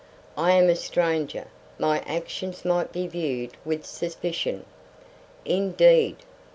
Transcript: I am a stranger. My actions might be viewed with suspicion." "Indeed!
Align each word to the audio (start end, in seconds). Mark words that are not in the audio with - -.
I 0.35 0.53
am 0.53 0.67
a 0.67 0.75
stranger. 0.75 1.45
My 1.77 1.99
actions 2.07 2.65
might 2.65 2.91
be 2.91 3.05
viewed 3.05 3.51
with 3.63 3.85
suspicion." 3.85 4.65
"Indeed! 5.45 6.15